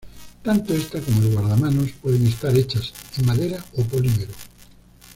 [0.41, 4.33] Tanto esta como el guardamanos pueden estar hechas en madera o polímero.